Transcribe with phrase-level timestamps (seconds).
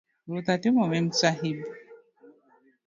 [0.27, 1.59] ruoth; atimo Memsahib